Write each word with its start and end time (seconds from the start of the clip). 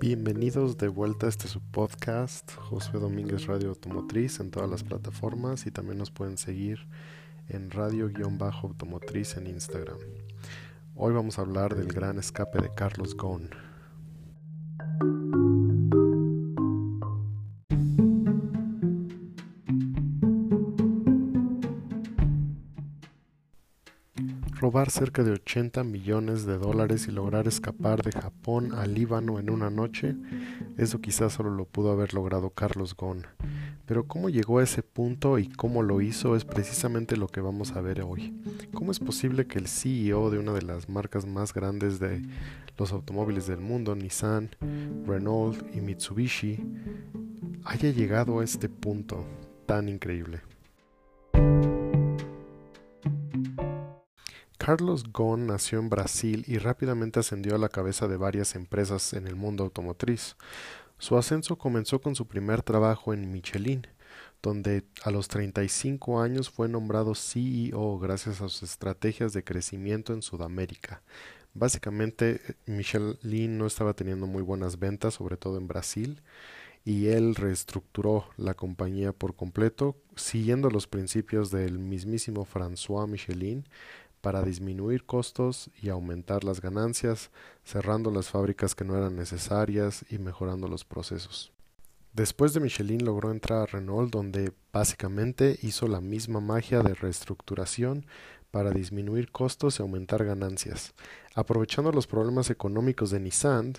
Bienvenidos 0.00 0.78
de 0.78 0.86
vuelta 0.86 1.26
a 1.26 1.28
este 1.28 1.48
su 1.48 1.60
podcast, 1.60 2.54
José 2.54 2.92
Domínguez 2.98 3.48
Radio 3.48 3.70
Automotriz 3.70 4.38
en 4.38 4.52
todas 4.52 4.70
las 4.70 4.84
plataformas 4.84 5.66
y 5.66 5.72
también 5.72 5.98
nos 5.98 6.12
pueden 6.12 6.38
seguir 6.38 6.86
en 7.48 7.72
radio-automotriz 7.72 9.36
en 9.36 9.48
Instagram. 9.48 9.98
Hoy 10.94 11.12
vamos 11.12 11.40
a 11.40 11.42
hablar 11.42 11.74
del 11.74 11.88
gran 11.88 12.16
escape 12.16 12.60
de 12.60 12.72
Carlos 12.72 13.16
Ghosn. 13.16 13.50
Robar 24.58 24.90
cerca 24.90 25.22
de 25.22 25.32
80 25.32 25.84
millones 25.84 26.44
de 26.44 26.58
dólares 26.58 27.06
y 27.06 27.12
lograr 27.12 27.46
escapar 27.46 28.02
de 28.02 28.10
Japón 28.10 28.74
al 28.74 28.92
Líbano 28.92 29.38
en 29.38 29.50
una 29.50 29.70
noche, 29.70 30.16
eso 30.76 31.00
quizás 31.00 31.32
solo 31.32 31.50
lo 31.50 31.64
pudo 31.64 31.92
haber 31.92 32.12
logrado 32.12 32.50
Carlos 32.50 32.96
Ghosn. 32.96 33.24
Pero 33.86 34.06
cómo 34.06 34.28
llegó 34.28 34.58
a 34.58 34.64
ese 34.64 34.82
punto 34.82 35.38
y 35.38 35.48
cómo 35.48 35.82
lo 35.82 36.00
hizo 36.00 36.34
es 36.34 36.44
precisamente 36.44 37.16
lo 37.16 37.28
que 37.28 37.40
vamos 37.40 37.72
a 37.72 37.80
ver 37.80 38.02
hoy. 38.02 38.34
¿Cómo 38.74 38.90
es 38.90 38.98
posible 38.98 39.46
que 39.46 39.58
el 39.58 39.68
CEO 39.68 40.30
de 40.30 40.38
una 40.38 40.52
de 40.52 40.62
las 40.62 40.88
marcas 40.88 41.24
más 41.24 41.54
grandes 41.54 42.00
de 42.00 42.22
los 42.76 42.92
automóviles 42.92 43.46
del 43.46 43.60
mundo, 43.60 43.94
Nissan, 43.94 44.50
Renault 45.06 45.64
y 45.74 45.80
Mitsubishi, 45.80 46.58
haya 47.64 47.90
llegado 47.90 48.40
a 48.40 48.44
este 48.44 48.68
punto 48.68 49.24
tan 49.66 49.88
increíble? 49.88 50.40
Carlos 54.68 55.04
Ghosn 55.14 55.46
nació 55.46 55.78
en 55.78 55.88
Brasil 55.88 56.44
y 56.46 56.58
rápidamente 56.58 57.20
ascendió 57.20 57.54
a 57.54 57.58
la 57.58 57.70
cabeza 57.70 58.06
de 58.06 58.18
varias 58.18 58.54
empresas 58.54 59.14
en 59.14 59.26
el 59.26 59.34
mundo 59.34 59.64
automotriz. 59.64 60.36
Su 60.98 61.16
ascenso 61.16 61.56
comenzó 61.56 62.02
con 62.02 62.14
su 62.14 62.26
primer 62.26 62.62
trabajo 62.62 63.14
en 63.14 63.32
Michelin, 63.32 63.86
donde 64.42 64.84
a 65.04 65.10
los 65.10 65.28
35 65.28 66.20
años 66.20 66.50
fue 66.50 66.68
nombrado 66.68 67.14
CEO 67.14 67.98
gracias 67.98 68.42
a 68.42 68.50
sus 68.50 68.62
estrategias 68.62 69.32
de 69.32 69.42
crecimiento 69.42 70.12
en 70.12 70.20
Sudamérica. 70.20 71.00
Básicamente, 71.54 72.42
Michelin 72.66 73.56
no 73.56 73.66
estaba 73.66 73.94
teniendo 73.94 74.26
muy 74.26 74.42
buenas 74.42 74.78
ventas, 74.78 75.14
sobre 75.14 75.38
todo 75.38 75.56
en 75.56 75.66
Brasil, 75.66 76.20
y 76.84 77.08
él 77.08 77.36
reestructuró 77.36 78.26
la 78.36 78.52
compañía 78.52 79.12
por 79.14 79.34
completo, 79.34 79.96
siguiendo 80.14 80.68
los 80.68 80.86
principios 80.86 81.50
del 81.50 81.78
mismísimo 81.78 82.46
François 82.46 83.08
Michelin, 83.08 83.64
para 84.20 84.42
disminuir 84.42 85.04
costos 85.04 85.70
y 85.80 85.88
aumentar 85.88 86.44
las 86.44 86.60
ganancias, 86.60 87.30
cerrando 87.64 88.10
las 88.10 88.28
fábricas 88.28 88.74
que 88.74 88.84
no 88.84 88.96
eran 88.96 89.16
necesarias 89.16 90.04
y 90.10 90.18
mejorando 90.18 90.68
los 90.68 90.84
procesos. 90.84 91.52
Después 92.12 92.52
de 92.52 92.60
Michelin 92.60 93.04
logró 93.04 93.30
entrar 93.30 93.60
a 93.60 93.66
Renault 93.66 94.10
donde 94.10 94.52
básicamente 94.72 95.58
hizo 95.62 95.86
la 95.86 96.00
misma 96.00 96.40
magia 96.40 96.82
de 96.82 96.94
reestructuración 96.94 98.06
para 98.50 98.70
disminuir 98.70 99.30
costos 99.30 99.78
y 99.78 99.82
aumentar 99.82 100.24
ganancias. 100.24 100.94
Aprovechando 101.34 101.92
los 101.92 102.06
problemas 102.06 102.50
económicos 102.50 103.10
de 103.10 103.20
Nissan, 103.20 103.74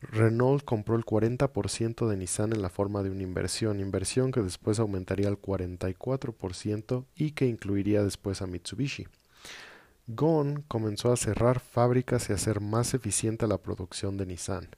Renault 0.00 0.64
compró 0.64 0.96
el 0.96 1.04
40% 1.04 2.08
de 2.08 2.16
Nissan 2.16 2.52
en 2.52 2.62
la 2.62 2.70
forma 2.70 3.02
de 3.02 3.10
una 3.10 3.22
inversión, 3.22 3.80
inversión 3.80 4.30
que 4.30 4.42
después 4.42 4.78
aumentaría 4.78 5.28
al 5.28 5.40
44% 5.40 7.04
y 7.16 7.32
que 7.32 7.46
incluiría 7.46 8.02
después 8.02 8.40
a 8.40 8.46
Mitsubishi. 8.46 9.08
Ghosn 10.10 10.64
comenzó 10.68 11.12
a 11.12 11.18
cerrar 11.18 11.60
fábricas 11.60 12.28
y 12.28 12.32
a 12.32 12.36
hacer 12.36 12.62
más 12.62 12.94
eficiente 12.94 13.46
la 13.46 13.58
producción 13.58 14.16
de 14.16 14.24
Nissan. 14.24 14.70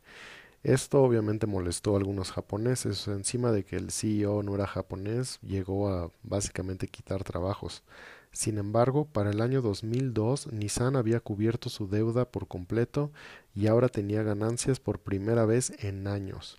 Esto 0.64 1.00
obviamente 1.04 1.46
molestó 1.46 1.94
a 1.94 1.98
algunos 1.98 2.32
japoneses, 2.32 3.06
encima 3.06 3.52
de 3.52 3.64
que 3.64 3.76
el 3.76 3.92
CEO 3.92 4.42
no 4.42 4.56
era 4.56 4.66
japonés, 4.66 5.38
llegó 5.40 5.88
a 5.88 6.10
básicamente 6.24 6.88
quitar 6.88 7.22
trabajos. 7.22 7.84
Sin 8.32 8.58
embargo, 8.58 9.04
para 9.04 9.30
el 9.30 9.40
año 9.40 9.62
2002, 9.62 10.52
Nissan 10.52 10.96
había 10.96 11.20
cubierto 11.20 11.68
su 11.68 11.86
deuda 11.86 12.24
por 12.24 12.48
completo 12.48 13.12
y 13.54 13.68
ahora 13.68 13.88
tenía 13.88 14.24
ganancias 14.24 14.80
por 14.80 14.98
primera 14.98 15.46
vez 15.46 15.72
en 15.78 16.08
años. 16.08 16.58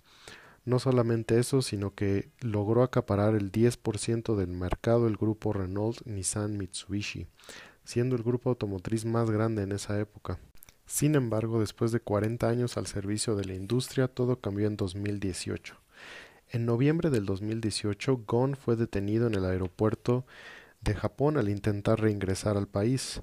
No 0.64 0.78
solamente 0.78 1.38
eso, 1.38 1.60
sino 1.60 1.94
que 1.94 2.30
logró 2.40 2.84
acaparar 2.84 3.34
el 3.34 3.52
10% 3.52 4.34
del 4.34 4.48
mercado 4.48 5.08
el 5.08 5.16
grupo 5.18 5.52
Renault 5.52 6.06
Nissan 6.06 6.56
Mitsubishi 6.56 7.26
siendo 7.84 8.16
el 8.16 8.22
grupo 8.22 8.50
automotriz 8.50 9.04
más 9.04 9.30
grande 9.30 9.62
en 9.62 9.72
esa 9.72 9.98
época. 9.98 10.38
Sin 10.86 11.14
embargo, 11.14 11.60
después 11.60 11.92
de 11.92 12.00
40 12.00 12.48
años 12.48 12.76
al 12.76 12.86
servicio 12.86 13.34
de 13.34 13.44
la 13.44 13.54
industria, 13.54 14.08
todo 14.08 14.40
cambió 14.40 14.66
en 14.66 14.76
2018. 14.76 15.76
En 16.50 16.66
noviembre 16.66 17.08
del 17.08 17.24
2018, 17.24 18.24
Gon 18.26 18.56
fue 18.56 18.76
detenido 18.76 19.26
en 19.26 19.34
el 19.34 19.44
aeropuerto 19.44 20.26
de 20.82 20.94
Japón 20.94 21.38
al 21.38 21.48
intentar 21.48 22.00
reingresar 22.00 22.56
al 22.56 22.68
país. 22.68 23.22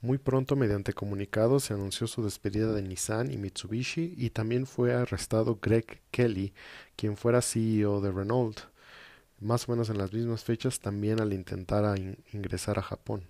Muy 0.00 0.16
pronto, 0.16 0.56
mediante 0.56 0.94
comunicado, 0.94 1.60
se 1.60 1.74
anunció 1.74 2.06
su 2.06 2.22
despedida 2.22 2.72
de 2.72 2.80
Nissan 2.80 3.30
y 3.30 3.36
Mitsubishi 3.36 4.14
y 4.16 4.30
también 4.30 4.64
fue 4.64 4.94
arrestado 4.94 5.58
Greg 5.60 6.00
Kelly, 6.10 6.54
quien 6.96 7.18
fuera 7.18 7.42
CEO 7.42 8.00
de 8.00 8.12
Renault, 8.12 8.60
más 9.40 9.68
o 9.68 9.72
menos 9.72 9.90
en 9.90 9.98
las 9.98 10.12
mismas 10.14 10.44
fechas 10.44 10.80
también 10.80 11.20
al 11.20 11.34
intentar 11.34 11.84
ingresar 12.32 12.78
a 12.78 12.82
Japón 12.82 13.24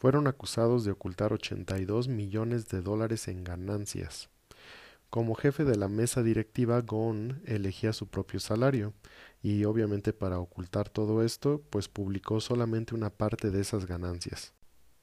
fueron 0.00 0.26
acusados 0.26 0.84
de 0.84 0.92
ocultar 0.92 1.34
82 1.34 2.08
millones 2.08 2.68
de 2.68 2.80
dólares 2.80 3.28
en 3.28 3.44
ganancias. 3.44 4.30
Como 5.10 5.34
jefe 5.34 5.64
de 5.64 5.76
la 5.76 5.88
mesa 5.88 6.22
directiva, 6.22 6.80
Gon 6.80 7.42
elegía 7.44 7.92
su 7.92 8.06
propio 8.06 8.40
salario, 8.40 8.94
y 9.42 9.64
obviamente 9.64 10.14
para 10.14 10.38
ocultar 10.38 10.88
todo 10.88 11.22
esto, 11.22 11.62
pues 11.68 11.88
publicó 11.88 12.40
solamente 12.40 12.94
una 12.94 13.10
parte 13.10 13.50
de 13.50 13.60
esas 13.60 13.86
ganancias. 13.86 14.54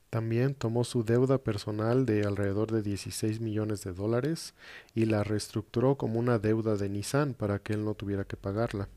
También 0.10 0.56
tomó 0.56 0.84
su 0.84 1.04
deuda 1.04 1.38
personal 1.38 2.06
de 2.08 2.24
alrededor 2.24 2.72
de 2.72 2.82
16 2.82 3.40
millones 3.40 3.84
de 3.84 3.94
dólares 3.94 4.56
y 4.96 5.06
la 5.06 5.24
reestructuró 5.24 5.96
como 5.96 6.18
una 6.18 6.40
deuda 6.40 6.76
de 6.76 6.90
Nissan 6.90 7.36
para 7.36 7.60
que 7.60 7.74
él 7.74 7.86
no 7.86 7.94
tuviera 7.94 8.24
que 8.24 8.38
pagarla. 8.38 8.90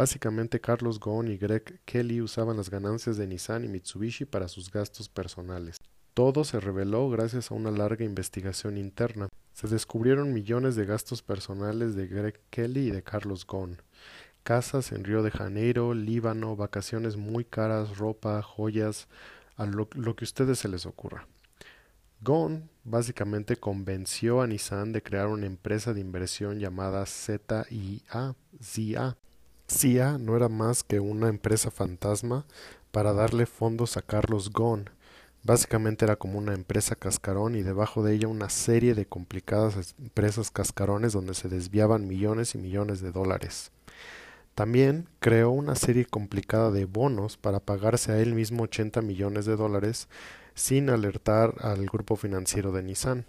Básicamente 0.00 0.62
Carlos 0.62 0.98
Ghosn 0.98 1.28
y 1.28 1.36
Greg 1.36 1.82
Kelly 1.84 2.22
usaban 2.22 2.56
las 2.56 2.70
ganancias 2.70 3.18
de 3.18 3.26
Nissan 3.26 3.66
y 3.66 3.68
Mitsubishi 3.68 4.24
para 4.24 4.48
sus 4.48 4.70
gastos 4.70 5.10
personales. 5.10 5.76
Todo 6.14 6.42
se 6.44 6.58
reveló 6.58 7.10
gracias 7.10 7.50
a 7.50 7.54
una 7.54 7.70
larga 7.70 8.02
investigación 8.02 8.78
interna. 8.78 9.28
Se 9.52 9.68
descubrieron 9.68 10.32
millones 10.32 10.74
de 10.74 10.86
gastos 10.86 11.20
personales 11.20 11.94
de 11.96 12.06
Greg 12.06 12.40
Kelly 12.48 12.88
y 12.88 12.90
de 12.92 13.02
Carlos 13.02 13.46
Ghosn. 13.46 13.76
Casas 14.42 14.90
en 14.92 15.04
Río 15.04 15.22
de 15.22 15.32
Janeiro, 15.32 15.92
Líbano, 15.92 16.56
vacaciones 16.56 17.18
muy 17.18 17.44
caras, 17.44 17.98
ropa, 17.98 18.40
joyas, 18.40 19.06
lo, 19.58 19.86
que 19.86 20.24
a 20.24 20.24
ustedes 20.24 20.60
se 20.60 20.68
les 20.68 20.86
ocurra. 20.86 21.28
Ghosn 22.22 22.70
básicamente 22.84 23.58
convenció 23.58 24.40
a 24.40 24.46
Nissan 24.46 24.94
de 24.94 25.02
crear 25.02 25.26
una 25.26 25.44
empresa 25.44 25.92
de 25.92 26.00
inversión 26.00 26.58
llamada 26.58 27.04
ZIA, 27.04 28.34
ZIA 28.62 29.18
CIA 29.70 30.18
no 30.18 30.36
era 30.36 30.48
más 30.48 30.82
que 30.82 30.98
una 30.98 31.28
empresa 31.28 31.70
fantasma 31.70 32.44
para 32.90 33.12
darle 33.12 33.46
fondos 33.46 33.96
a 33.96 34.02
Carlos 34.02 34.50
Ghosn. 34.52 34.90
Básicamente 35.44 36.04
era 36.04 36.16
como 36.16 36.38
una 36.38 36.54
empresa 36.54 36.96
cascarón 36.96 37.54
y 37.54 37.62
debajo 37.62 38.02
de 38.02 38.14
ella 38.14 38.26
una 38.26 38.50
serie 38.50 38.94
de 38.94 39.06
complicadas 39.06 39.94
empresas 39.98 40.50
cascarones 40.50 41.12
donde 41.12 41.34
se 41.34 41.48
desviaban 41.48 42.08
millones 42.08 42.56
y 42.56 42.58
millones 42.58 43.00
de 43.00 43.12
dólares. 43.12 43.70
También 44.56 45.06
creó 45.20 45.50
una 45.50 45.76
serie 45.76 46.04
complicada 46.04 46.72
de 46.72 46.84
bonos 46.84 47.36
para 47.36 47.60
pagarse 47.60 48.10
a 48.10 48.18
él 48.18 48.34
mismo 48.34 48.64
80 48.64 49.00
millones 49.02 49.46
de 49.46 49.54
dólares 49.54 50.08
sin 50.54 50.90
alertar 50.90 51.54
al 51.60 51.86
grupo 51.86 52.16
financiero 52.16 52.72
de 52.72 52.82
Nissan. 52.82 53.24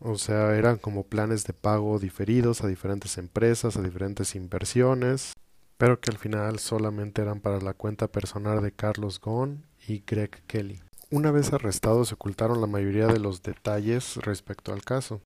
O 0.00 0.16
sea, 0.16 0.56
eran 0.56 0.78
como 0.78 1.04
planes 1.04 1.44
de 1.44 1.52
pago 1.52 1.98
diferidos 1.98 2.64
a 2.64 2.66
diferentes 2.66 3.18
empresas, 3.18 3.76
a 3.76 3.82
diferentes 3.82 4.34
inversiones 4.34 5.34
pero 5.80 5.98
que 5.98 6.10
al 6.10 6.18
final 6.18 6.58
solamente 6.58 7.22
eran 7.22 7.40
para 7.40 7.58
la 7.58 7.72
cuenta 7.72 8.06
personal 8.06 8.62
de 8.62 8.70
Carlos 8.70 9.18
Ghosn 9.18 9.64
y 9.88 10.04
Greg 10.06 10.42
Kelly. 10.46 10.78
Una 11.10 11.30
vez 11.30 11.54
arrestados 11.54 12.08
se 12.08 12.16
ocultaron 12.16 12.60
la 12.60 12.66
mayoría 12.66 13.06
de 13.06 13.18
los 13.18 13.42
detalles 13.42 14.16
respecto 14.16 14.74
al 14.74 14.82
caso. 14.82 15.22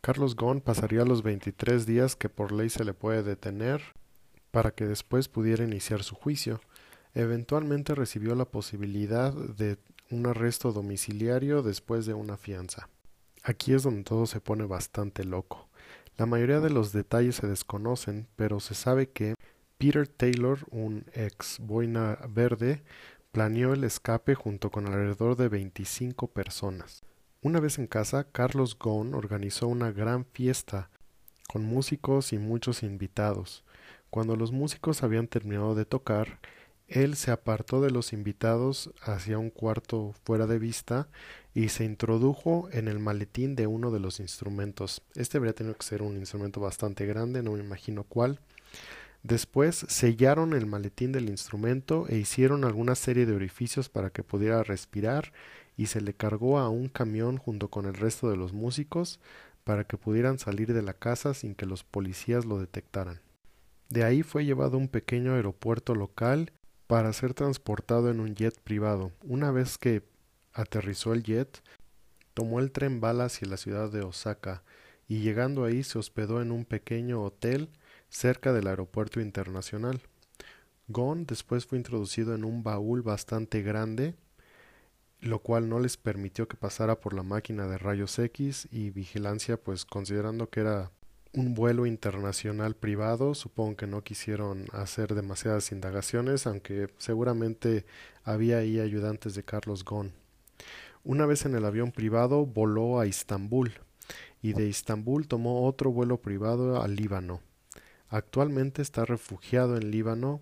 Carlos 0.00 0.34
Ghosn 0.34 0.62
pasaría 0.62 1.04
los 1.04 1.22
23 1.22 1.84
días 1.84 2.16
que 2.16 2.30
por 2.30 2.52
ley 2.52 2.70
se 2.70 2.86
le 2.86 2.94
puede 2.94 3.22
detener 3.22 3.82
para 4.50 4.70
que 4.70 4.86
después 4.86 5.28
pudiera 5.28 5.62
iniciar 5.62 6.02
su 6.02 6.14
juicio. 6.14 6.62
Eventualmente 7.12 7.94
recibió 7.94 8.34
la 8.34 8.46
posibilidad 8.46 9.34
de 9.34 9.76
un 10.10 10.26
arresto 10.26 10.72
domiciliario 10.72 11.60
después 11.60 12.06
de 12.06 12.14
una 12.14 12.38
fianza. 12.38 12.88
Aquí 13.42 13.74
es 13.74 13.82
donde 13.82 14.04
todo 14.04 14.24
se 14.24 14.40
pone 14.40 14.64
bastante 14.64 15.24
loco. 15.24 15.68
La 16.16 16.24
mayoría 16.24 16.60
de 16.60 16.70
los 16.70 16.92
detalles 16.92 17.36
se 17.36 17.46
desconocen, 17.46 18.26
pero 18.36 18.58
se 18.58 18.74
sabe 18.74 19.10
que 19.10 19.34
Peter 19.78 20.08
Taylor, 20.08 20.66
un 20.70 21.04
ex 21.12 21.60
boina 21.60 22.18
verde, 22.28 22.82
planeó 23.30 23.72
el 23.74 23.84
escape 23.84 24.34
junto 24.34 24.72
con 24.72 24.86
alrededor 24.86 25.36
de 25.36 25.48
25 25.48 26.26
personas. 26.26 27.02
Una 27.42 27.60
vez 27.60 27.78
en 27.78 27.86
casa, 27.86 28.24
Carlos 28.24 28.76
Ghosn 28.76 29.14
organizó 29.14 29.68
una 29.68 29.92
gran 29.92 30.24
fiesta 30.24 30.90
con 31.48 31.64
músicos 31.64 32.32
y 32.32 32.38
muchos 32.38 32.82
invitados. 32.82 33.64
Cuando 34.10 34.34
los 34.34 34.50
músicos 34.50 35.04
habían 35.04 35.28
terminado 35.28 35.76
de 35.76 35.84
tocar, 35.84 36.40
él 36.88 37.14
se 37.14 37.30
apartó 37.30 37.80
de 37.80 37.90
los 37.92 38.12
invitados 38.12 38.90
hacia 39.02 39.38
un 39.38 39.50
cuarto 39.50 40.12
fuera 40.24 40.48
de 40.48 40.58
vista 40.58 41.08
y 41.54 41.68
se 41.68 41.84
introdujo 41.84 42.68
en 42.72 42.88
el 42.88 42.98
maletín 42.98 43.54
de 43.54 43.68
uno 43.68 43.92
de 43.92 44.00
los 44.00 44.18
instrumentos. 44.18 45.02
Este 45.14 45.38
habría 45.38 45.52
tenido 45.52 45.76
que 45.76 45.86
ser 45.86 46.02
un 46.02 46.16
instrumento 46.16 46.60
bastante 46.60 47.06
grande, 47.06 47.44
no 47.44 47.52
me 47.52 47.60
imagino 47.60 48.02
cuál. 48.02 48.40
Después 49.22 49.84
sellaron 49.88 50.52
el 50.52 50.66
maletín 50.66 51.12
del 51.12 51.28
instrumento 51.28 52.06
e 52.08 52.16
hicieron 52.16 52.64
alguna 52.64 52.94
serie 52.94 53.26
de 53.26 53.34
orificios 53.34 53.88
para 53.88 54.10
que 54.10 54.22
pudiera 54.22 54.62
respirar 54.62 55.32
y 55.76 55.86
se 55.86 56.00
le 56.00 56.14
cargó 56.14 56.58
a 56.58 56.68
un 56.68 56.88
camión 56.88 57.36
junto 57.36 57.68
con 57.68 57.86
el 57.86 57.94
resto 57.94 58.30
de 58.30 58.36
los 58.36 58.52
músicos 58.52 59.20
para 59.64 59.84
que 59.84 59.96
pudieran 59.98 60.38
salir 60.38 60.72
de 60.72 60.82
la 60.82 60.94
casa 60.94 61.34
sin 61.34 61.54
que 61.54 61.66
los 61.66 61.84
policías 61.84 62.44
lo 62.44 62.58
detectaran. 62.58 63.20
De 63.88 64.04
ahí 64.04 64.22
fue 64.22 64.44
llevado 64.44 64.76
a 64.76 64.80
un 64.80 64.88
pequeño 64.88 65.34
aeropuerto 65.34 65.94
local 65.94 66.52
para 66.86 67.12
ser 67.12 67.34
transportado 67.34 68.10
en 68.10 68.20
un 68.20 68.34
jet 68.34 68.58
privado. 68.60 69.12
Una 69.22 69.50
vez 69.50 69.78
que 69.78 70.02
aterrizó 70.52 71.12
el 71.12 71.22
jet, 71.22 71.62
tomó 72.34 72.60
el 72.60 72.70
tren 72.70 73.00
bala 73.00 73.26
hacia 73.26 73.48
la 73.48 73.56
ciudad 73.56 73.90
de 73.90 74.02
Osaka 74.02 74.62
y 75.06 75.20
llegando 75.20 75.64
ahí 75.64 75.82
se 75.82 75.98
hospedó 75.98 76.40
en 76.40 76.52
un 76.52 76.64
pequeño 76.64 77.22
hotel 77.22 77.68
cerca 78.08 78.52
del 78.52 78.66
aeropuerto 78.66 79.20
internacional. 79.20 80.00
Gon 80.88 81.26
después 81.26 81.66
fue 81.66 81.78
introducido 81.78 82.34
en 82.34 82.44
un 82.44 82.62
baúl 82.62 83.02
bastante 83.02 83.62
grande, 83.62 84.14
lo 85.20 85.40
cual 85.40 85.68
no 85.68 85.80
les 85.80 85.96
permitió 85.96 86.48
que 86.48 86.56
pasara 86.56 87.00
por 87.00 87.12
la 87.12 87.22
máquina 87.22 87.66
de 87.66 87.78
rayos 87.78 88.18
X 88.18 88.68
y 88.70 88.90
vigilancia, 88.90 89.56
pues 89.58 89.84
considerando 89.84 90.48
que 90.48 90.60
era 90.60 90.90
un 91.34 91.54
vuelo 91.54 91.86
internacional 91.86 92.74
privado. 92.74 93.34
Supongo 93.34 93.76
que 93.76 93.86
no 93.86 94.02
quisieron 94.02 94.66
hacer 94.72 95.14
demasiadas 95.14 95.72
indagaciones, 95.72 96.46
aunque 96.46 96.88
seguramente 96.98 97.84
había 98.24 98.58
ahí 98.58 98.80
ayudantes 98.80 99.34
de 99.34 99.44
Carlos 99.44 99.84
Ghosn. 99.84 100.12
Una 101.04 101.26
vez 101.26 101.44
en 101.44 101.54
el 101.54 101.64
avión 101.64 101.92
privado 101.92 102.46
voló 102.46 103.00
a 103.00 103.06
Istambul 103.06 103.72
y 104.42 104.52
de 104.52 104.66
Istambul 104.66 105.26
tomó 105.26 105.66
otro 105.66 105.90
vuelo 105.90 106.20
privado 106.20 106.82
al 106.82 106.96
Líbano. 106.96 107.40
Actualmente 108.10 108.82
está 108.82 109.04
refugiado 109.04 109.76
en 109.76 109.90
Líbano 109.90 110.40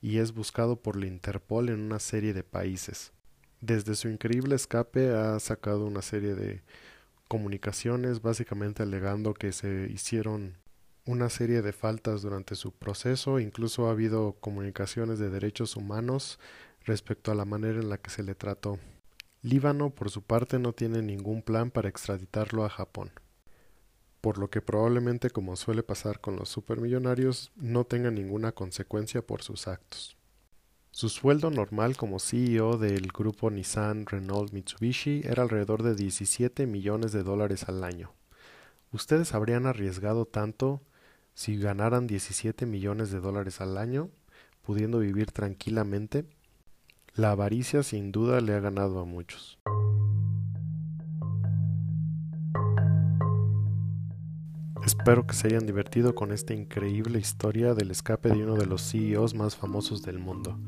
y 0.00 0.18
es 0.18 0.32
buscado 0.32 0.76
por 0.76 0.96
la 0.96 1.06
Interpol 1.06 1.68
en 1.68 1.80
una 1.80 1.98
serie 1.98 2.32
de 2.32 2.44
países. 2.44 3.12
Desde 3.60 3.96
su 3.96 4.08
increíble 4.08 4.54
escape 4.54 5.10
ha 5.14 5.40
sacado 5.40 5.84
una 5.84 6.02
serie 6.02 6.34
de 6.34 6.62
comunicaciones, 7.26 8.22
básicamente 8.22 8.84
alegando 8.84 9.34
que 9.34 9.52
se 9.52 9.88
hicieron 9.90 10.56
una 11.04 11.28
serie 11.28 11.62
de 11.62 11.72
faltas 11.72 12.22
durante 12.22 12.54
su 12.54 12.72
proceso, 12.72 13.40
incluso 13.40 13.88
ha 13.88 13.92
habido 13.92 14.36
comunicaciones 14.40 15.18
de 15.18 15.30
derechos 15.30 15.74
humanos 15.74 16.38
respecto 16.84 17.32
a 17.32 17.34
la 17.34 17.44
manera 17.44 17.80
en 17.80 17.88
la 17.88 17.98
que 17.98 18.10
se 18.10 18.22
le 18.22 18.34
trató. 18.34 18.78
Líbano, 19.42 19.90
por 19.90 20.10
su 20.10 20.22
parte, 20.22 20.58
no 20.58 20.72
tiene 20.72 21.02
ningún 21.02 21.42
plan 21.42 21.70
para 21.70 21.88
extraditarlo 21.88 22.64
a 22.64 22.68
Japón, 22.68 23.10
por 24.20 24.38
lo 24.38 24.50
que 24.50 24.60
probablemente, 24.60 25.30
como 25.30 25.56
suele 25.56 25.82
pasar 25.82 26.20
con 26.20 26.36
los 26.36 26.48
supermillonarios, 26.48 27.52
no 27.56 27.84
tenga 27.84 28.10
ninguna 28.10 28.52
consecuencia 28.52 29.22
por 29.22 29.42
sus 29.42 29.68
actos. 29.68 30.16
Su 30.90 31.08
sueldo 31.08 31.50
normal 31.50 31.96
como 31.96 32.18
CEO 32.18 32.76
del 32.76 33.08
grupo 33.08 33.50
Nissan 33.50 34.06
Renault 34.06 34.52
Mitsubishi 34.52 35.20
era 35.24 35.44
alrededor 35.44 35.82
de 35.82 35.94
17 35.94 36.66
millones 36.66 37.12
de 37.12 37.22
dólares 37.22 37.68
al 37.68 37.84
año. 37.84 38.12
¿Ustedes 38.90 39.34
habrían 39.34 39.66
arriesgado 39.66 40.24
tanto 40.24 40.82
si 41.34 41.56
ganaran 41.56 42.06
17 42.08 42.66
millones 42.66 43.12
de 43.12 43.20
dólares 43.20 43.60
al 43.60 43.78
año, 43.78 44.10
pudiendo 44.62 44.98
vivir 44.98 45.30
tranquilamente? 45.30 46.24
La 47.14 47.30
avaricia 47.30 47.82
sin 47.82 48.10
duda 48.10 48.40
le 48.40 48.54
ha 48.54 48.60
ganado 48.60 48.98
a 48.98 49.04
muchos. 49.04 49.58
Espero 54.84 55.26
que 55.26 55.34
se 55.34 55.48
hayan 55.48 55.66
divertido 55.66 56.14
con 56.14 56.32
esta 56.32 56.54
increíble 56.54 57.18
historia 57.18 57.74
del 57.74 57.90
escape 57.90 58.30
de 58.30 58.42
uno 58.42 58.56
de 58.56 58.66
los 58.66 58.90
CEOs 58.90 59.34
más 59.34 59.56
famosos 59.56 60.02
del 60.02 60.18
mundo. 60.18 60.58